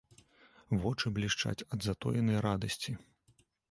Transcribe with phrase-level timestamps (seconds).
[0.85, 3.01] Вочы блішчаць ад затоенай радасці.